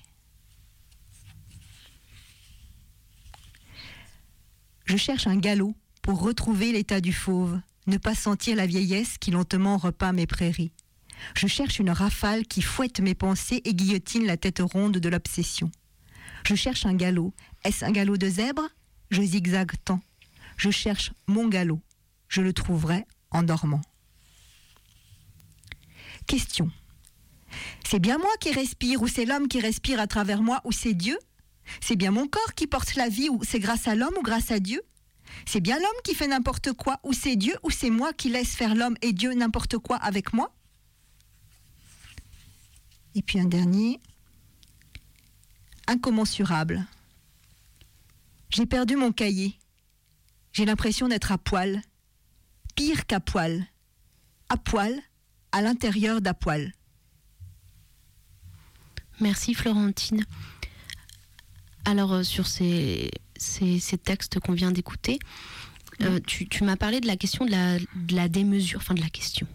[4.85, 9.31] Je cherche un galop pour retrouver l'état du fauve, ne pas sentir la vieillesse qui
[9.31, 10.71] lentement repeint mes prairies.
[11.35, 15.71] Je cherche une rafale qui fouette mes pensées et guillotine la tête ronde de l'obsession.
[16.45, 17.33] Je cherche un galop.
[17.63, 18.67] Est-ce un galop de zèbre?
[19.09, 20.01] Je zigzague tant.
[20.57, 21.81] Je cherche mon galop.
[22.27, 23.81] Je le trouverai en dormant.
[26.27, 26.69] Question.
[27.83, 30.93] C'est bien moi qui respire ou c'est l'homme qui respire à travers moi ou c'est
[30.93, 31.17] Dieu?
[31.81, 34.51] C'est bien mon corps qui porte la vie ou c'est grâce à l'homme ou grâce
[34.51, 34.81] à Dieu?
[35.45, 38.55] C'est bien l'homme qui fait n'importe quoi, ou c'est Dieu, ou c'est moi qui laisse
[38.55, 40.53] faire l'homme et Dieu n'importe quoi avec moi?
[43.15, 43.99] Et puis un dernier,
[45.87, 46.85] incommensurable.
[48.49, 49.57] J'ai perdu mon cahier.
[50.53, 51.81] J'ai l'impression d'être à poil.
[52.75, 53.65] Pire qu'à poil.
[54.49, 55.01] À poil,
[55.51, 56.73] à l'intérieur d'à poil.
[59.19, 60.25] Merci Florentine.
[61.85, 65.19] Alors euh, sur ces, ces, ces textes qu'on vient d'écouter,
[66.01, 69.01] euh, tu, tu m'as parlé de la question de la, de la démesure, enfin de
[69.01, 69.47] la question.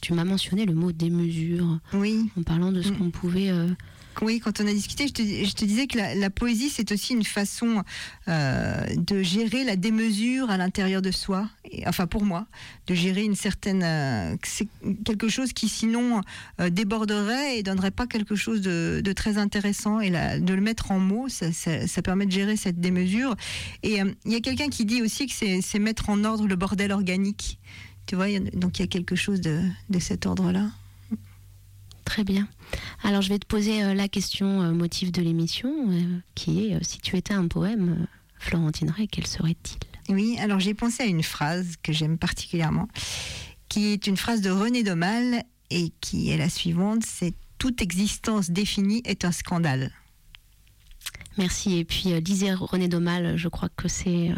[0.00, 2.28] Tu m'as mentionné le mot démesure Oui.
[2.38, 2.98] en parlant de ce Mm.
[2.98, 3.50] qu'on pouvait...
[3.50, 3.68] euh,
[4.22, 5.12] Oui, quand on a discuté, je
[5.52, 7.82] te, disais que la, poésie, c'est aussi une façon
[8.28, 11.48] euh, de gérer la démesure à l'intérieur de soi.
[11.86, 12.46] Enfin, pour moi,
[12.86, 13.82] de gérer une certaine.
[13.82, 14.68] euh, c'est
[15.04, 16.20] quelque chose qui, sinon,
[16.60, 20.00] euh, déborderait et donnerait pas quelque chose de, très intéressant.
[20.00, 23.34] Et de le mettre en mots, ça, permet de gérer cette démesure.
[23.82, 26.92] Et il y a quelqu'un qui dit aussi que c'est mettre en ordre le bordel
[26.92, 27.58] organique.
[28.06, 30.70] Tu vois, donc il y a quelque chose de cet ordre-là.
[32.04, 32.48] Très bien.
[33.02, 36.84] Alors je vais te poser euh, la question euh, motif de l'émission, euh, qui est
[36.84, 38.06] si tu étais un poème, euh,
[38.38, 40.14] Florentine Ray, quel serait-il?
[40.14, 42.88] Oui, alors j'ai pensé à une phrase que j'aime particulièrement,
[43.68, 48.50] qui est une phrase de René Daumal et qui est la suivante, c'est toute existence
[48.50, 49.90] définie est un scandale.
[51.38, 51.78] Merci.
[51.78, 54.30] Et puis lisez René Daumal, je crois que c'est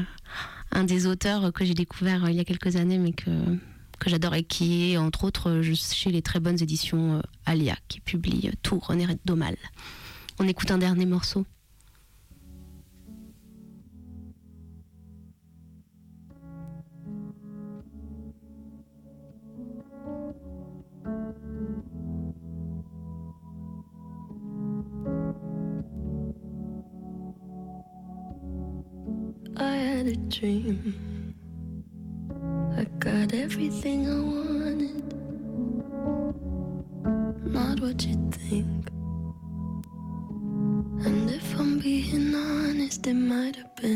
[0.70, 3.30] un des auteurs que j'ai découvert il y a quelques années, mais que,
[3.98, 8.00] que j'adore et qui est entre autres chez les très bonnes éditions euh, Alia, qui
[8.00, 9.56] publie euh, tout René Daumal.
[10.38, 11.46] On écoute un dernier morceau.
[29.58, 31.15] I had a dream.
[33.44, 34.96] Everything I wanted.
[37.44, 38.88] Not what you think.
[41.04, 43.95] And if I'm being honest, it might have been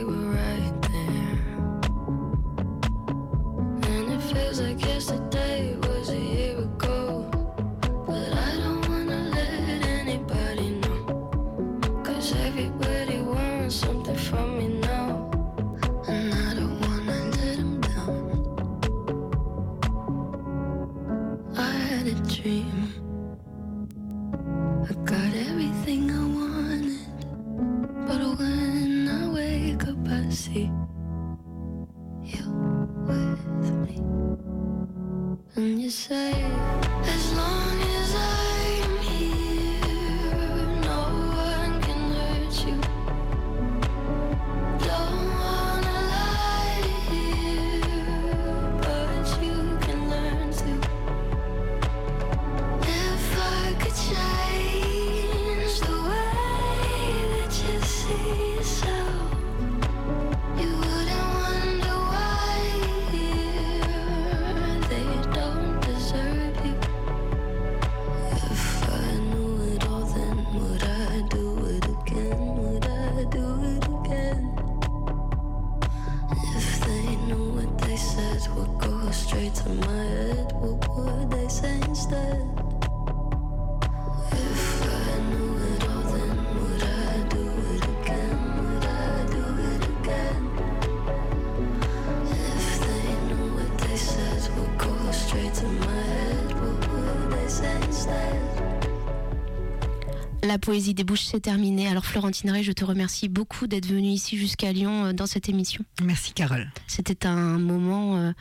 [100.61, 101.87] poésie des bouches, c'est terminé.
[101.87, 105.49] Alors Florentine Ray, je te remercie beaucoup d'être venue ici jusqu'à Lyon euh, dans cette
[105.49, 105.83] émission.
[106.03, 106.71] Merci Carole.
[106.87, 108.31] C'était un moment euh,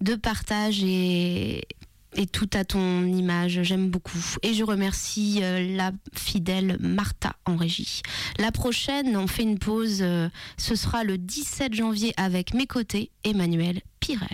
[0.00, 1.66] de partage et,
[2.16, 3.62] et tout à ton image.
[3.62, 4.18] J'aime beaucoup.
[4.42, 8.02] Et je remercie euh, la fidèle Martha en régie.
[8.38, 9.98] La prochaine, on fait une pause.
[10.00, 14.26] euh, ce sera le 17 janvier avec mes côtés, Emmanuel Pirer.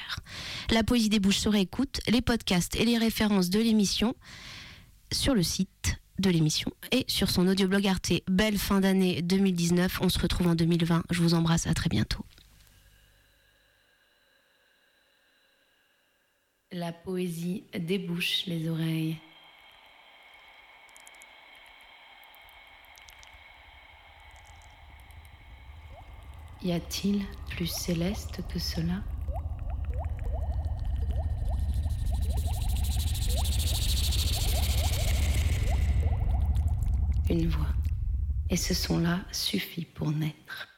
[0.70, 4.14] La poésie des bouches se réécoute, les podcasts et les références de l'émission
[5.12, 8.12] sur le site de l'émission et sur son audioblog Arte.
[8.28, 10.00] Belle fin d'année 2019.
[10.02, 11.04] On se retrouve en 2020.
[11.10, 11.66] Je vous embrasse.
[11.66, 12.24] À très bientôt.
[16.72, 19.16] La poésie débouche les oreilles.
[26.62, 29.02] Y a-t-il plus céleste que cela?
[37.30, 37.68] Une voix.
[38.50, 40.69] Et ce son-là suffit pour naître.